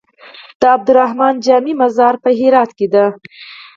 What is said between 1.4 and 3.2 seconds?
جامي مزار په هرات کی دی